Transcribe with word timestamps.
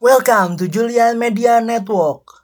Welcome 0.00 0.56
to 0.56 0.66
Julian 0.66 1.18
Media 1.18 1.60
Network. 1.60 2.39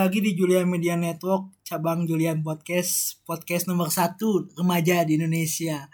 Lagi 0.00 0.24
di 0.24 0.32
Julian 0.32 0.64
Media 0.64 0.96
Network, 0.96 1.60
cabang 1.60 2.08
Julian 2.08 2.40
Podcast, 2.40 3.20
podcast 3.28 3.68
nomor 3.68 3.92
satu 3.92 4.48
remaja 4.56 5.04
di 5.04 5.20
Indonesia. 5.20 5.92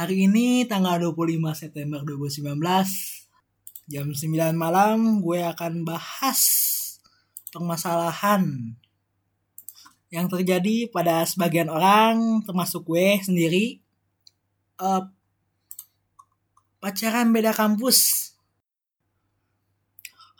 Hari 0.00 0.24
ini 0.32 0.64
tanggal 0.64 0.96
25 0.96 1.52
September 1.52 2.00
2019, 2.08 2.56
jam 3.92 4.08
9 4.08 4.56
malam 4.56 5.20
gue 5.20 5.44
akan 5.44 5.84
bahas 5.84 6.40
permasalahan 7.52 8.72
yang 10.08 10.32
terjadi 10.32 10.88
pada 10.88 11.28
sebagian 11.28 11.68
orang, 11.68 12.40
termasuk 12.48 12.88
gue 12.88 13.20
sendiri, 13.20 13.76
eh, 14.80 15.02
pacaran 16.80 17.28
beda 17.28 17.52
kampus 17.52 18.32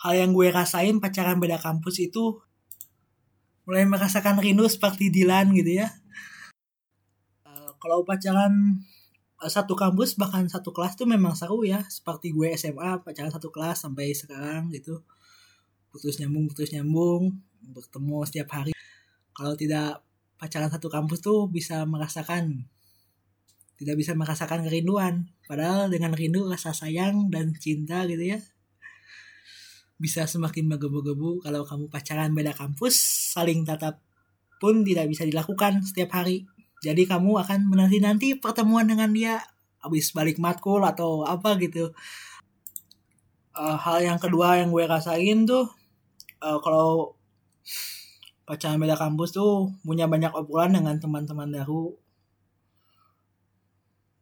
hal 0.00 0.16
yang 0.16 0.32
gue 0.32 0.48
rasain 0.48 1.04
pacaran 1.04 1.36
beda 1.36 1.60
kampus 1.60 2.00
itu 2.00 2.40
mulai 3.62 3.86
merasakan 3.86 4.42
rindu 4.42 4.66
seperti 4.66 5.08
Dilan 5.08 5.54
gitu 5.54 5.82
ya. 5.82 5.88
Uh, 7.46 7.70
kalau 7.78 8.02
pacaran 8.02 8.82
uh, 9.38 9.50
satu 9.50 9.78
kampus 9.78 10.18
bahkan 10.18 10.46
satu 10.50 10.74
kelas 10.74 10.98
tuh 10.98 11.06
memang 11.06 11.34
seru 11.38 11.62
ya. 11.62 11.82
Seperti 11.86 12.34
gue 12.34 12.50
SMA 12.58 13.02
pacaran 13.06 13.30
satu 13.30 13.54
kelas 13.54 13.86
sampai 13.86 14.14
sekarang 14.14 14.70
gitu. 14.74 15.02
Putus 15.92 16.18
nyambung 16.18 16.50
putus 16.50 16.74
nyambung 16.74 17.38
bertemu 17.62 18.16
setiap 18.26 18.48
hari. 18.58 18.72
Kalau 19.32 19.54
tidak 19.54 20.02
pacaran 20.40 20.70
satu 20.70 20.90
kampus 20.90 21.22
tuh 21.22 21.46
bisa 21.46 21.86
merasakan 21.86 22.66
tidak 23.78 23.98
bisa 23.98 24.14
merasakan 24.14 24.66
kerinduan. 24.66 25.30
Padahal 25.46 25.90
dengan 25.90 26.14
rindu 26.14 26.46
rasa 26.46 26.74
sayang 26.74 27.30
dan 27.30 27.54
cinta 27.58 28.06
gitu 28.06 28.38
ya 28.38 28.42
bisa 30.02 30.26
semakin 30.26 30.66
menggebu-gebu 30.66 31.46
kalau 31.46 31.62
kamu 31.62 31.86
pacaran 31.86 32.34
beda 32.34 32.50
kampus, 32.58 32.96
saling 33.32 33.64
tatap 33.64 33.96
pun 34.60 34.84
tidak 34.84 35.08
bisa 35.08 35.24
dilakukan 35.24 35.80
setiap 35.80 36.20
hari. 36.20 36.44
Jadi 36.84 37.08
kamu 37.08 37.40
akan 37.40 37.72
menanti-nanti 37.72 38.36
pertemuan 38.36 38.84
dengan 38.84 39.08
dia 39.08 39.40
habis 39.80 40.12
balik 40.12 40.36
matkul 40.36 40.84
atau 40.84 41.24
apa 41.24 41.56
gitu. 41.56 41.96
Uh, 43.56 43.76
hal 43.80 44.04
yang 44.04 44.20
kedua 44.20 44.60
yang 44.60 44.68
gue 44.68 44.84
rasain 44.84 45.44
tuh 45.48 45.68
uh, 46.40 46.58
kalau 46.60 47.16
pacaran 48.48 48.80
beda 48.80 48.96
kampus 48.96 49.32
tuh 49.36 49.70
punya 49.84 50.08
banyak 50.08 50.32
obrolan 50.32 50.72
dengan 50.72 50.96
teman-teman 50.98 51.48
baru 51.52 51.92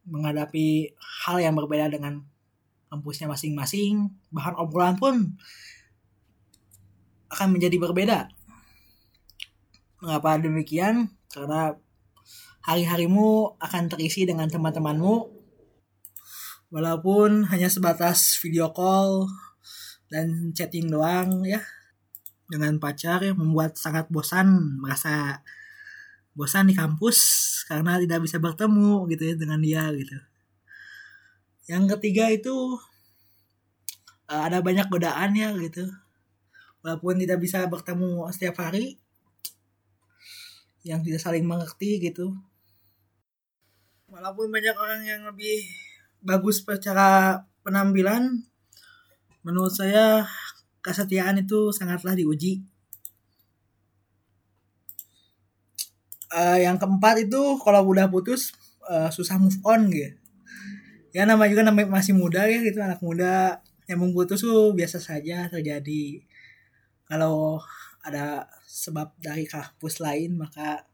menghadapi 0.05 0.93
hal 1.25 1.39
yang 1.39 1.55
berbeda 1.55 1.87
dengan 1.87 2.27
kampusnya 2.91 3.31
masing-masing 3.31 4.11
bahan 4.35 4.59
obrolan 4.59 4.99
pun 4.99 5.15
akan 7.31 7.47
menjadi 7.55 7.79
berbeda 7.79 8.27
mengapa 10.01 10.41
demikian? 10.41 11.13
Karena 11.29 11.77
hari-harimu 12.65 13.57
akan 13.61 13.83
terisi 13.87 14.25
dengan 14.25 14.49
teman-temanmu. 14.49 15.39
Walaupun 16.73 17.51
hanya 17.51 17.69
sebatas 17.69 18.37
video 18.41 18.73
call 18.73 19.29
dan 20.09 20.51
chatting 20.51 20.89
doang 20.89 21.45
ya. 21.45 21.61
Dengan 22.51 22.75
pacar 22.83 23.23
yang 23.23 23.39
membuat 23.39 23.79
sangat 23.79 24.11
bosan 24.11 24.81
merasa 24.83 25.39
bosan 26.35 26.67
di 26.67 26.75
kampus 26.75 27.19
karena 27.67 27.99
tidak 27.99 28.23
bisa 28.27 28.39
bertemu 28.39 29.07
gitu 29.07 29.23
ya 29.23 29.35
dengan 29.39 29.59
dia 29.63 29.87
gitu. 29.95 30.17
Yang 31.71 31.95
ketiga 31.95 32.27
itu 32.27 32.75
uh, 34.27 34.41
ada 34.47 34.59
banyak 34.59 34.87
godaan 34.91 35.31
ya 35.35 35.55
gitu. 35.59 35.87
Walaupun 36.81 37.21
tidak 37.21 37.39
bisa 37.39 37.63
bertemu 37.67 38.27
setiap 38.33 38.59
hari 38.59 39.00
yang 40.81 41.05
tidak 41.05 41.21
saling 41.21 41.45
mengerti 41.45 42.01
gitu. 42.01 42.33
Walaupun 44.11 44.51
banyak 44.51 44.75
orang 44.75 45.01
yang 45.07 45.21
lebih 45.23 45.63
bagus 46.21 46.61
secara 46.61 47.41
penampilan 47.63 48.43
menurut 49.41 49.73
saya 49.73 50.25
kesetiaan 50.81 51.41
itu 51.41 51.69
sangatlah 51.73 52.17
diuji. 52.17 52.65
Uh, 56.31 56.63
yang 56.63 56.79
keempat 56.79 57.27
itu 57.27 57.59
kalau 57.59 57.83
udah 57.91 58.07
putus 58.07 58.55
uh, 58.87 59.11
susah 59.11 59.35
move 59.35 59.59
on 59.67 59.91
gitu. 59.91 60.15
Ya 61.11 61.27
nama 61.27 61.43
juga 61.51 61.67
namanya 61.67 61.91
masih 61.91 62.15
muda 62.15 62.47
ya 62.47 62.63
gitu 62.63 62.79
anak 62.79 63.03
muda. 63.03 63.59
Yang 63.83 63.99
memutus 63.99 64.39
tuh 64.39 64.71
biasa 64.71 65.03
saja 65.03 65.51
terjadi. 65.51 66.23
Kalau 67.03 67.59
ada 68.01 68.49
sebab 68.65 69.13
dari 69.21 69.45
kampus 69.45 70.01
lain 70.01 70.37
maka 70.37 70.85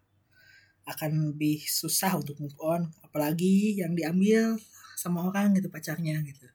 akan 0.88 1.36
lebih 1.36 1.64
susah 1.68 2.16
untuk 2.16 2.40
move 2.40 2.56
on. 2.64 2.88
Apalagi 3.04 3.80
yang 3.80 3.92
diambil 3.92 4.56
sama 4.96 5.28
orang 5.28 5.56
gitu 5.56 5.68
pacarnya 5.68 6.24
gitu. 6.24 6.48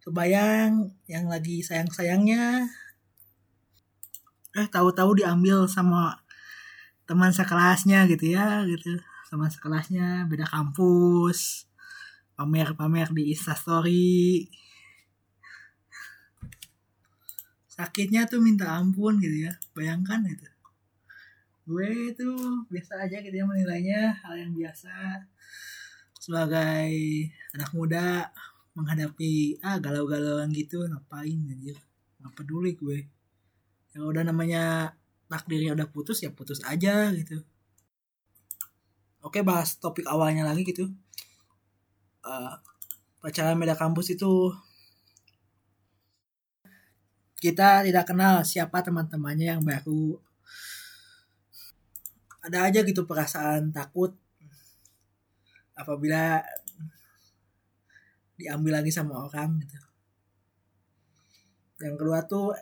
Kebayang 0.00 0.94
yang 1.10 1.28
lagi 1.28 1.60
sayang 1.60 1.90
sayangnya 1.92 2.66
eh 4.50 4.66
tahu-tahu 4.66 5.22
diambil 5.22 5.70
sama 5.70 6.18
teman 7.06 7.30
sekelasnya 7.34 8.06
gitu 8.10 8.34
ya 8.34 8.62
gitu. 8.66 8.98
Teman 9.30 9.50
sekelasnya 9.50 10.26
beda 10.26 10.46
kampus 10.46 11.70
pamer-pamer 12.34 13.12
di 13.12 13.34
instastory 13.36 14.48
sakitnya 17.80 18.28
tuh 18.28 18.44
minta 18.44 18.76
ampun 18.76 19.16
gitu 19.24 19.48
ya. 19.48 19.52
Bayangkan 19.72 20.20
itu 20.28 20.44
gue 21.70 22.10
itu 22.10 22.28
biasa 22.66 23.06
aja 23.06 23.22
gitu 23.22 23.30
ya 23.30 23.46
menilainya 23.46 24.10
hal 24.26 24.34
yang 24.34 24.50
biasa. 24.50 25.22
Sebagai 26.18 26.90
anak 27.54 27.70
muda 27.70 28.26
menghadapi 28.74 29.62
ah 29.62 29.78
galau-galauan 29.78 30.50
gitu 30.50 30.82
ngapain 30.82 31.38
anjir? 31.46 31.78
Nggak 32.18 32.34
peduli 32.34 32.74
gue. 32.74 33.06
Yang 33.94 34.04
udah 34.04 34.22
namanya 34.26 34.64
takdirnya 35.30 35.78
udah 35.78 35.86
putus 35.86 36.26
ya 36.26 36.34
putus 36.34 36.58
aja 36.66 37.14
gitu. 37.14 37.38
Oke 39.22 39.46
bahas 39.46 39.78
topik 39.78 40.10
awalnya 40.10 40.42
lagi 40.42 40.66
gitu. 40.66 40.90
Uh, 42.26 42.58
pacaran 43.22 43.56
beda 43.56 43.78
kampus 43.78 44.18
itu 44.18 44.50
kita 47.40 47.88
tidak 47.88 48.04
kenal 48.04 48.44
siapa 48.44 48.84
teman-temannya 48.84 49.56
yang 49.56 49.64
baru. 49.64 50.20
Ada 52.44 52.68
aja 52.68 52.80
gitu 52.84 53.08
perasaan 53.08 53.72
takut. 53.72 54.12
Apabila 55.72 56.44
diambil 58.36 58.84
lagi 58.84 58.92
sama 58.92 59.24
orang 59.24 59.56
gitu. 59.64 59.80
Yang 61.80 61.96
kedua 61.96 62.18
tuh 62.28 62.52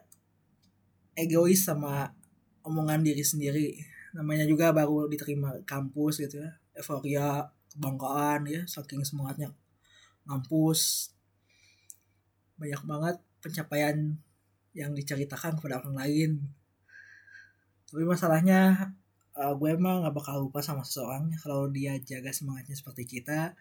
egois 1.18 1.58
sama 1.58 2.14
omongan 2.62 3.02
diri 3.02 3.26
sendiri. 3.26 3.82
Namanya 4.14 4.46
juga 4.46 4.70
baru 4.70 5.10
diterima 5.10 5.58
kampus 5.66 6.22
gitu 6.22 6.38
ya. 6.38 6.54
Euforia 6.78 7.50
kebanggaan 7.74 8.46
ya 8.46 8.62
saking 8.70 9.02
semangatnya. 9.02 9.50
Ngampus 10.30 11.10
banyak 12.58 12.82
banget 12.86 13.16
pencapaian 13.42 14.18
yang 14.78 14.94
diceritakan 14.94 15.58
kepada 15.58 15.82
orang 15.82 15.98
lain. 15.98 16.30
Tapi 17.90 18.06
masalahnya 18.06 18.94
uh, 19.34 19.52
gue 19.58 19.74
emang 19.74 20.06
gak 20.06 20.14
bakal 20.14 20.46
lupa 20.46 20.62
sama 20.62 20.86
seseorang. 20.86 21.34
Kalau 21.42 21.66
dia 21.66 21.98
jaga 21.98 22.30
semangatnya 22.30 22.78
seperti 22.78 23.18
kita 23.18 23.58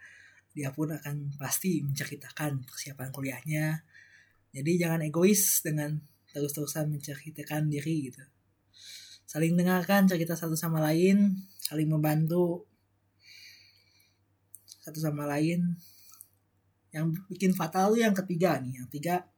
dia 0.58 0.74
pun 0.74 0.90
akan 0.90 1.38
pasti 1.38 1.86
menceritakan 1.86 2.66
persiapan 2.66 3.14
kuliahnya. 3.14 3.86
Jadi 4.50 4.72
jangan 4.81 5.06
egois 5.06 5.62
dengan 5.62 6.02
terus-terusan 6.34 6.90
menceritakan 6.90 7.69
diri 7.69 8.10
gitu. 8.10 8.25
Saling 9.30 9.54
dengarkan 9.54 10.10
cerita 10.10 10.34
satu 10.34 10.58
sama 10.58 10.81
lain 10.81 11.38
saling 11.62 11.86
membantu 11.86 12.66
satu 14.81 14.98
sama 14.98 15.30
lain. 15.30 15.78
Yang 16.90 17.22
bikin 17.30 17.54
fatal 17.54 17.94
tuh 17.94 18.02
yang 18.02 18.18
ketiga 18.18 18.58
nih 18.58 18.81
yang 18.81 18.90
tiga 18.90 19.30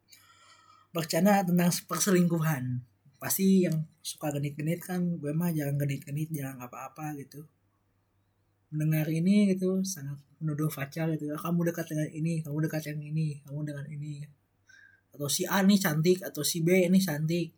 bercanda 0.89 1.45
tentang 1.45 1.69
perselingkuhan. 1.85 2.81
Pasti 3.19 3.67
yang 3.67 3.85
suka 3.99 4.31
genit-genit 4.33 4.81
kan 4.81 5.19
gue 5.19 5.31
mah 5.35 5.53
jangan 5.53 5.75
genit-genit 5.77 6.29
jangan 6.33 6.65
apa-apa 6.65 7.13
gitu. 7.19 7.45
Mendengar 8.73 9.09
ini 9.09 9.49
gitu 9.53 9.81
sangat 9.85 10.17
menuduh 10.39 10.71
pacar 10.71 11.11
gitu 11.13 11.29
kamu 11.35 11.73
dekat 11.73 11.85
dengan 11.91 12.09
ini 12.15 12.39
kamu 12.39 12.57
dekat 12.69 12.93
yang 12.93 13.01
ini 13.01 13.43
kamu 13.45 13.59
dengan 13.67 13.85
ini. 13.91 14.23
Atau 15.13 15.27
si 15.27 15.43
A 15.45 15.61
nih 15.61 15.77
cantik 15.77 16.23
atau 16.25 16.41
si 16.41 16.63
B 16.63 16.85
ini 16.85 16.97
cantik. 17.01 17.53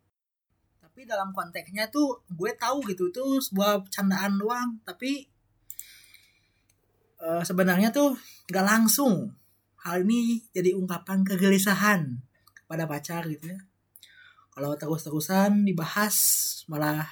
Tapi 0.82 1.08
dalam 1.08 1.32
konteksnya 1.32 1.88
tuh 1.88 2.26
gue 2.32 2.52
tahu 2.58 2.84
gitu 2.90 3.14
itu 3.14 3.24
sebuah 3.40 3.86
candaan 3.94 4.42
doang. 4.42 4.82
Tapi 4.82 5.30
uh, 7.22 7.44
sebenarnya 7.46 7.94
tuh 7.94 8.18
gak 8.50 8.66
langsung. 8.66 9.38
Hal 9.82 10.06
ini 10.06 10.42
jadi 10.54 10.78
ungkapan 10.78 11.26
kegelisahan 11.26 12.31
kepada 12.72 12.88
pacar 12.88 13.28
gitu 13.28 13.52
ya. 13.52 13.60
Kalau 14.56 14.80
terus-terusan 14.80 15.68
dibahas 15.68 16.16
malah 16.72 17.04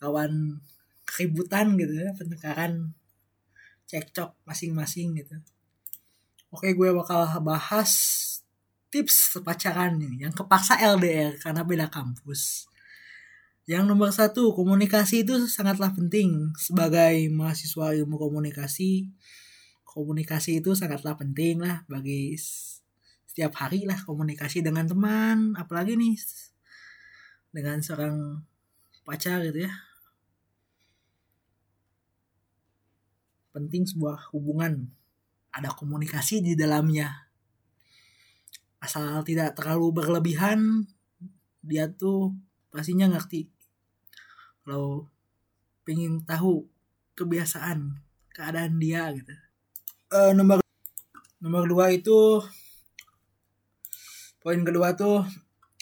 kawan 0.00 0.56
keributan 1.04 1.76
gitu 1.76 1.92
ya 1.92 2.16
pertengkaran 2.16 2.96
cekcok 3.84 4.32
masing-masing 4.48 5.20
gitu. 5.20 5.36
Oke 6.48 6.72
gue 6.72 6.96
bakal 6.96 7.28
bahas 7.44 7.92
tips 8.88 9.36
pacaran 9.44 10.00
nih 10.00 10.24
yang 10.24 10.32
kepaksa 10.32 10.80
LDR 10.80 11.36
karena 11.36 11.60
beda 11.60 11.92
kampus. 11.92 12.64
Yang 13.68 13.84
nomor 13.84 14.16
satu 14.16 14.56
komunikasi 14.56 15.28
itu 15.28 15.44
sangatlah 15.44 15.92
penting. 15.92 16.56
Sebagai 16.56 17.28
mahasiswa 17.28 17.92
ilmu 17.92 18.16
komunikasi 18.16 19.12
komunikasi 19.84 20.64
itu 20.64 20.72
sangatlah 20.72 21.20
penting 21.20 21.60
lah 21.60 21.84
bagi 21.84 22.32
setiap 23.34 23.66
hari 23.66 23.82
lah 23.82 23.98
komunikasi 23.98 24.62
dengan 24.62 24.86
teman 24.86 25.58
apalagi 25.58 25.98
nih 25.98 26.14
dengan 27.50 27.82
seorang 27.82 28.38
pacar 29.02 29.42
gitu 29.42 29.66
ya. 29.66 29.74
Penting 33.50 33.90
sebuah 33.90 34.30
hubungan 34.30 34.86
ada 35.50 35.74
komunikasi 35.74 36.46
di 36.46 36.54
dalamnya. 36.54 37.10
Asal 38.78 39.26
tidak 39.26 39.58
terlalu 39.58 39.90
berlebihan 39.90 40.86
dia 41.58 41.90
tuh 41.90 42.38
pastinya 42.70 43.10
ngerti. 43.10 43.50
Kalau 44.62 45.10
pengen 45.82 46.22
tahu 46.22 46.70
kebiasaan 47.18 47.98
keadaan 48.30 48.78
dia 48.78 49.10
gitu. 49.10 49.34
Uh, 50.14 50.30
nomor 50.38 50.62
nomor 51.42 51.66
dua 51.66 51.90
itu 51.90 52.38
poin 54.44 54.60
kedua 54.60 54.92
tuh 54.92 55.24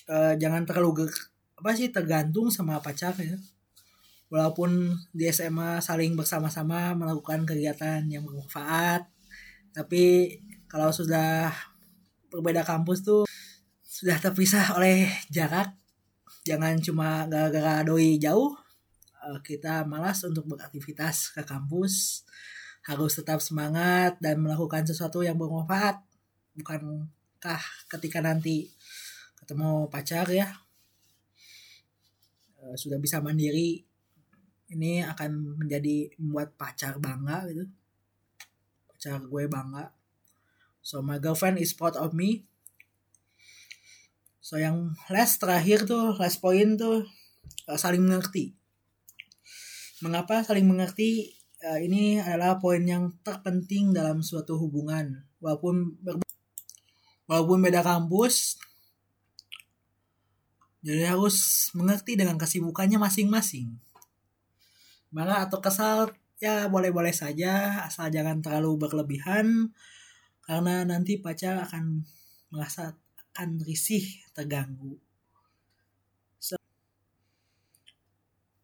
uh, 0.07 0.33
jangan 0.39 0.63
terlalu 0.63 1.11
apa 1.59 1.75
sih 1.75 1.91
tergantung 1.91 2.47
sama 2.47 2.79
pacar 2.79 3.19
ya. 3.19 3.35
Walaupun 4.31 4.97
di 5.13 5.29
SMA 5.29 5.83
saling 5.83 6.15
bersama-sama 6.15 6.95
melakukan 6.95 7.43
kegiatan 7.43 8.07
yang 8.07 8.23
bermanfaat 8.23 9.11
tapi 9.75 10.37
kalau 10.71 10.95
sudah 10.95 11.53
berbeda 12.33 12.65
kampus 12.65 13.05
tuh 13.05 13.23
sudah 13.85 14.17
terpisah 14.17 14.73
oleh 14.79 15.05
jarak 15.29 15.77
jangan 16.49 16.81
cuma 16.81 17.29
gara-gara 17.29 17.85
doi 17.85 18.17
jauh 18.17 18.57
eh, 19.27 19.39
kita 19.45 19.85
malas 19.85 20.23
untuk 20.25 20.47
beraktivitas 20.49 21.35
ke 21.35 21.43
kampus. 21.43 22.25
Harus 22.83 23.15
tetap 23.15 23.39
semangat 23.39 24.19
dan 24.19 24.43
melakukan 24.43 24.83
sesuatu 24.83 25.23
yang 25.23 25.39
bermanfaat 25.39 26.03
bukankah 27.43 27.91
ketika 27.91 28.23
nanti 28.23 28.71
ketemu 29.35 29.91
pacar 29.91 30.31
ya 30.31 30.47
eh, 32.63 32.79
sudah 32.79 33.03
bisa 33.03 33.19
mandiri 33.19 33.83
ini 34.71 35.03
akan 35.03 35.59
menjadi 35.59 36.07
membuat 36.23 36.55
pacar 36.55 37.03
bangga 37.03 37.43
gitu 37.51 37.67
pacar 38.95 39.27
gue 39.27 39.51
bangga 39.51 39.91
so 40.87 41.03
my 41.03 41.19
girlfriend 41.19 41.59
is 41.59 41.75
proud 41.75 41.99
of 41.99 42.15
me 42.15 42.47
So 44.43 44.59
yang 44.59 44.95
last 45.11 45.39
terakhir 45.39 45.87
tuh 45.87 46.19
last 46.19 46.43
point 46.43 46.75
tuh 46.75 47.07
uh, 47.71 47.79
saling 47.79 48.03
mengerti. 48.05 48.53
Mengapa 50.03 50.43
saling 50.43 50.67
mengerti? 50.67 51.31
Uh, 51.63 51.79
ini 51.79 52.19
adalah 52.19 52.59
poin 52.59 52.83
yang 52.83 53.15
terpenting 53.23 53.95
dalam 53.95 54.19
suatu 54.19 54.59
hubungan. 54.59 55.25
Walaupun 55.39 56.03
walaupun 57.31 57.63
beda 57.63 57.85
kampus, 57.85 58.59
jadi 60.83 61.15
harus 61.15 61.69
mengerti 61.79 62.19
dengan 62.19 62.35
kesibukannya 62.35 62.99
masing-masing. 62.99 63.79
Marah 65.15 65.47
atau 65.47 65.63
kesal 65.63 66.11
ya 66.43 66.67
boleh-boleh 66.67 67.15
saja 67.15 67.87
asal 67.87 68.11
jangan 68.11 68.43
terlalu 68.43 68.75
berlebihan 68.75 69.71
karena 70.43 70.83
nanti 70.83 71.23
pacar 71.23 71.63
akan 71.71 72.03
merasa 72.51 72.99
akan 73.31 73.63
risih 73.63 74.03
terganggu 74.35 74.99
so, 76.43 76.59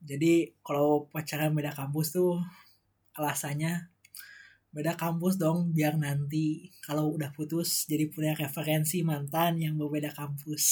jadi 0.02 0.50
kalau 0.66 1.06
pacaran 1.06 1.54
beda 1.54 1.70
kampus 1.70 2.18
tuh 2.18 2.42
alasannya 3.14 3.94
beda 4.78 4.94
kampus 4.94 5.34
dong 5.34 5.74
biar 5.74 5.98
nanti. 5.98 6.70
Kalau 6.78 7.10
udah 7.18 7.34
putus 7.34 7.82
jadi 7.90 8.06
punya 8.06 8.38
referensi 8.38 9.02
mantan 9.02 9.58
yang 9.58 9.74
berbeda 9.74 10.14
kampus. 10.14 10.64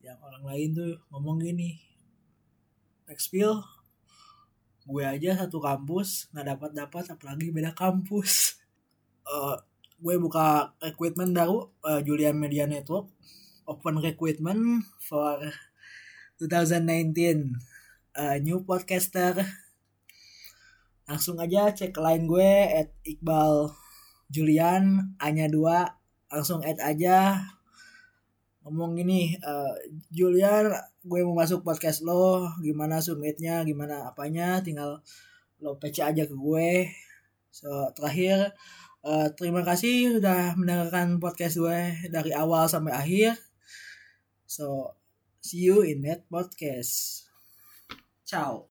Yang 0.08 0.18
orang 0.24 0.44
lain 0.48 0.68
tuh 0.72 0.92
ngomong 1.12 1.44
gini 1.44 1.76
Expil 3.04 3.60
gue 4.84 5.00
aja 5.00 5.44
satu 5.44 5.64
kampus 5.64 6.28
nggak 6.32 6.56
dapat 6.56 6.70
dapat 6.72 7.04
apalagi 7.12 7.52
beda 7.52 7.76
kampus. 7.76 8.56
Uh, 9.28 9.60
gue 10.04 10.16
buka 10.16 10.72
recruitment 10.80 11.36
baru 11.36 11.68
uh, 11.84 12.00
Julian 12.00 12.40
Media 12.40 12.64
Network 12.64 13.12
open 13.68 14.00
recruitment 14.00 14.88
for 15.00 15.40
2019 16.40 17.60
uh, 18.16 18.36
new 18.40 18.64
podcaster 18.64 19.63
langsung 21.04 21.36
aja 21.40 21.72
cek 21.72 21.96
line 21.96 22.24
gue 22.24 22.52
at 22.80 22.88
Iqbal 23.04 23.72
Julian 24.32 25.14
hanya 25.20 25.46
dua 25.48 26.00
langsung 26.32 26.64
add 26.64 26.80
aja 26.80 27.44
ngomong 28.64 28.96
gini 28.96 29.36
uh, 29.44 29.76
Julian 30.08 30.72
gue 31.04 31.20
mau 31.24 31.36
masuk 31.36 31.60
podcast 31.60 32.00
lo 32.00 32.48
gimana 32.64 33.04
summitnya 33.04 33.60
gimana 33.68 34.08
apanya 34.08 34.64
tinggal 34.64 35.04
lo 35.60 35.76
PC 35.76 36.00
aja 36.00 36.24
ke 36.24 36.32
gue 36.32 36.88
so 37.52 37.68
terakhir 37.92 38.56
Uh, 39.04 39.28
terima 39.36 39.60
kasih 39.60 40.16
sudah 40.16 40.56
mendengarkan 40.56 41.20
podcast 41.20 41.60
gue 41.60 42.08
dari 42.08 42.32
awal 42.32 42.64
sampai 42.72 42.96
akhir. 42.96 43.36
So, 44.48 44.96
see 45.44 45.68
you 45.68 45.84
in 45.84 46.00
that 46.08 46.24
podcast. 46.32 47.28
Ciao. 48.24 48.62